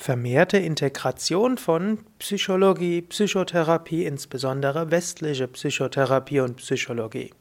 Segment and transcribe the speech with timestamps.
[0.00, 7.34] vermehrte Integration von Psychologie, Psychotherapie, insbesondere westliche Psychotherapie und Psychologie.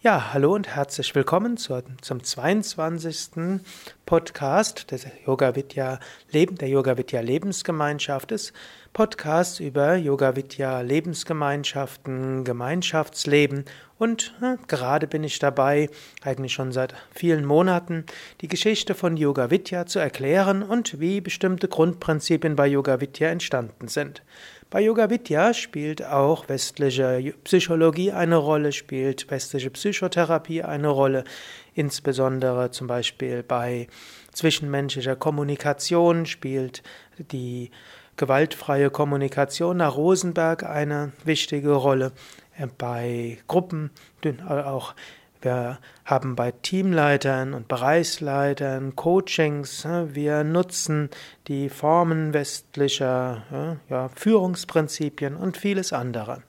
[0.00, 3.60] Ja, hallo und herzlich willkommen zur, zum 22.
[4.06, 5.98] Podcast des Yoga Vidya
[6.32, 8.52] der Yoga Vidya Lebensgemeinschaft des
[8.94, 13.64] Podcasts über Yoga Vidya Lebensgemeinschaften, Gemeinschaftsleben
[13.98, 15.90] und na, gerade bin ich dabei,
[16.22, 18.04] eigentlich schon seit vielen Monaten,
[18.40, 23.88] die Geschichte von Yoga Vidya zu erklären und wie bestimmte Grundprinzipien bei Yoga Vidya entstanden
[23.88, 24.22] sind.
[24.70, 31.24] Bei Yoga Vidya spielt auch westliche Psychologie eine Rolle, spielt westliche Psychotherapie eine Rolle,
[31.74, 33.88] insbesondere zum Beispiel bei
[34.32, 36.84] zwischenmenschlicher Kommunikation spielt
[37.18, 37.72] die
[38.16, 42.12] gewaltfreie Kommunikation nach Rosenberg eine wichtige Rolle.
[42.78, 43.90] Bei Gruppen,
[44.48, 44.94] auch
[45.44, 49.84] wir haben bei Teamleitern und Bereichsleitern Coachings.
[49.84, 51.10] Wir nutzen
[51.48, 56.42] die Formen westlicher ja, Führungsprinzipien und vieles andere.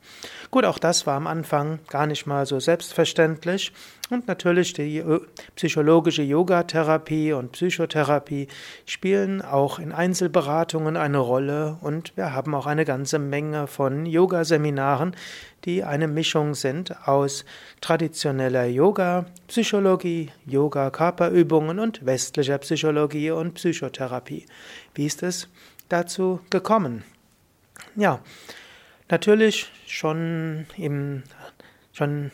[0.51, 3.73] Gut, auch das war am Anfang gar nicht mal so selbstverständlich.
[4.11, 5.19] Und natürlich die äh,
[5.55, 8.47] psychologische Yogatherapie und Psychotherapie
[8.85, 15.15] spielen auch in Einzelberatungen eine Rolle und wir haben auch eine ganze Menge von Yogaseminaren,
[15.65, 17.45] die eine Mischung sind aus
[17.81, 24.45] traditioneller Yoga, Psychologie, Yoga, Körperübungen und westlicher Psychologie und Psychotherapie.
[24.95, 25.47] Wie ist es
[25.89, 27.03] dazu gekommen?
[27.95, 28.21] Ja,
[29.09, 31.23] natürlich schon im
[31.91, 32.31] schon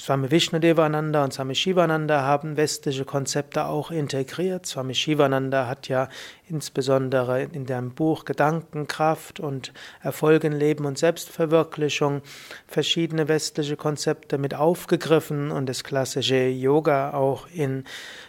[0.00, 4.64] Swami Vishnudevananda und Swami Shivananda haben westliche Konzepte auch integriert.
[4.64, 6.08] Swami Shivananda hat ja
[6.48, 12.22] insbesondere in dem Buch Gedankenkraft und Erfolg in Leben und Selbstverwirklichung
[12.68, 17.82] verschiedene westliche Konzepte mit aufgegriffen und das klassische Yoga auch in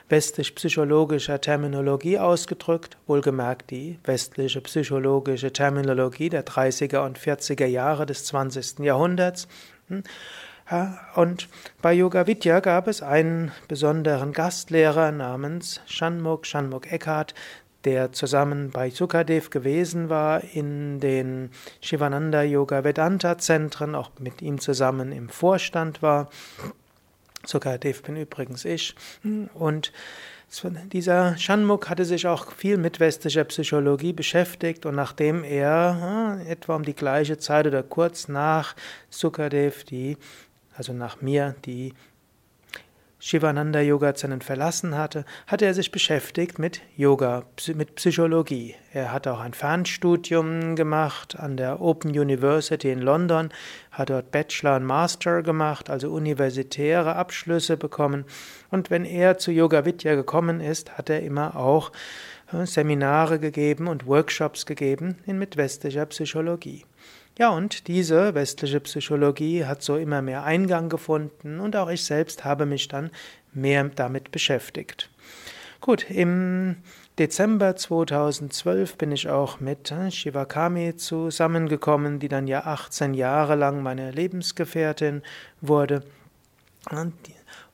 [0.09, 8.79] westlich-psychologischer Terminologie ausgedrückt, wohlgemerkt die westliche psychologische Terminologie der 30er und 40er Jahre des 20.
[8.79, 9.47] Jahrhunderts.
[11.15, 11.49] Und
[11.81, 17.33] bei Yoga Vidya gab es einen besonderen Gastlehrer namens Shanmuk, Shanmuk Eckhart,
[17.85, 21.49] der zusammen bei Sukadev gewesen war in den
[21.81, 26.29] Shivananda Yoga Vedanta Zentren, auch mit ihm zusammen im Vorstand war.
[27.45, 28.95] Sukadev bin übrigens ich.
[29.53, 29.91] Und
[30.91, 36.83] dieser Shanmuk hatte sich auch viel mit westlicher Psychologie beschäftigt und nachdem er etwa um
[36.83, 38.75] die gleiche Zeit oder kurz nach
[39.09, 40.17] Sukadev die
[40.79, 41.93] also nach mir, die
[43.19, 47.43] Shivananda Yoga-Zentren verlassen hatte, hatte er sich beschäftigt mit Yoga,
[47.75, 48.75] mit Psychologie.
[48.93, 53.49] Er hat auch ein Fernstudium gemacht an der Open University in London,
[53.91, 58.23] hat dort Bachelor und Master gemacht, also universitäre Abschlüsse bekommen.
[58.71, 61.91] Und wenn er zu Yoga Vidya gekommen ist, hat er immer auch
[62.53, 66.85] äh, Seminare gegeben und Workshops gegeben in mit westlicher Psychologie.
[67.37, 72.43] Ja, und diese westliche Psychologie hat so immer mehr Eingang gefunden und auch ich selbst
[72.43, 73.11] habe mich dann
[73.53, 75.09] mehr damit beschäftigt.
[75.79, 76.75] Gut, im
[77.17, 83.81] Dezember 2012 bin ich auch mit äh, Shivakami zusammengekommen, die dann ja 18 Jahre lang
[83.81, 85.21] meine Lebensgefährtin
[85.61, 86.03] wurde.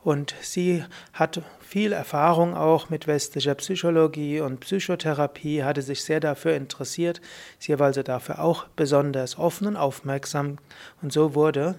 [0.04, 0.84] Und sie
[1.14, 7.22] hat viel Erfahrung auch mit westlicher Psychologie und Psychotherapie, hatte sich sehr dafür interessiert.
[7.58, 10.60] Sie war also dafür auch besonders offen und aufmerksam.
[11.02, 11.76] Und so wurde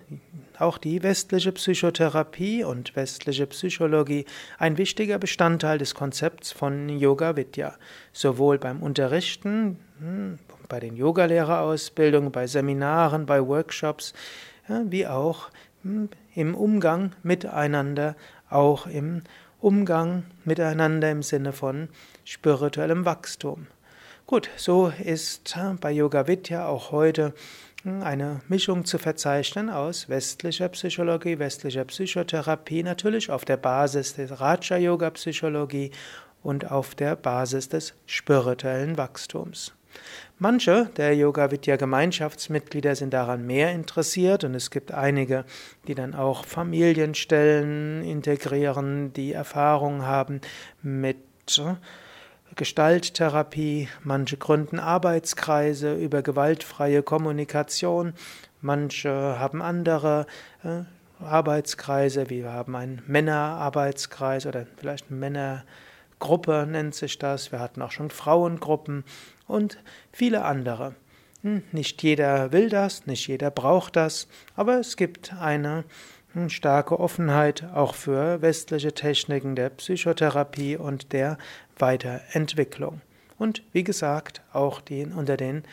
[0.58, 4.24] auch die westliche Psychotherapie und westliche Psychologie
[4.58, 7.74] ein wichtiger Bestandteil des Konzepts von Yoga Vidya.
[8.12, 10.38] Sowohl beim Unterrichten, hm,
[10.68, 14.14] bei den Yogalehrerausbildungen, bei Seminaren, bei Workshops,
[14.68, 15.50] wie auch
[16.34, 18.16] im Umgang miteinander,
[18.50, 19.22] auch im
[19.60, 21.88] Umgang miteinander im Sinne von
[22.24, 23.66] spirituellem Wachstum.
[24.26, 27.32] Gut, so ist bei Yoga Vidya auch heute
[27.84, 34.40] hm, eine Mischung zu verzeichnen aus westlicher Psychologie, westlicher Psychotherapie, natürlich auf der Basis der
[34.40, 35.92] Raja Yoga Psychologie
[36.42, 39.72] und auf der Basis des spirituellen Wachstums.
[40.38, 45.44] Manche der Yoga Vidya Gemeinschaftsmitglieder sind daran mehr interessiert und es gibt einige,
[45.88, 50.40] die dann auch Familienstellen integrieren, die Erfahrung haben
[50.82, 51.16] mit
[52.54, 58.14] Gestalttherapie, manche gründen Arbeitskreise über gewaltfreie Kommunikation,
[58.60, 60.26] manche haben andere
[60.64, 60.82] äh,
[61.22, 65.20] Arbeitskreise, wir haben einen Männerarbeitskreis oder vielleicht einen
[66.18, 67.52] Männergruppe nennt sich das.
[67.52, 69.04] Wir hatten auch schon Frauengruppen
[69.46, 69.78] und
[70.12, 70.94] viele andere.
[71.42, 75.84] Hm, nicht jeder will das, nicht jeder braucht das, aber es gibt eine
[76.32, 81.38] hm, starke Offenheit auch für westliche Techniken der Psychotherapie und der
[81.78, 83.02] Weiterentwicklung.
[83.38, 85.64] Und wie gesagt, auch die, unter den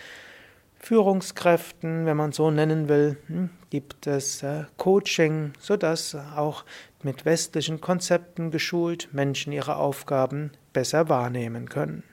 [0.83, 6.65] Führungskräften, wenn man so nennen will, hm, gibt es äh, Coaching, sodass auch
[7.01, 12.03] mit westlichen Konzepten geschult Menschen ihre Aufgaben besser wahrnehmen können.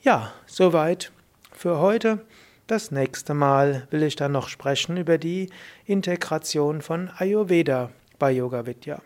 [0.00, 1.10] Ja, soweit
[1.50, 2.24] für heute.
[2.68, 5.50] Das nächste Mal will ich dann noch sprechen über die
[5.86, 7.90] Integration von Ayurveda
[8.20, 9.02] bei Yoga Vidya.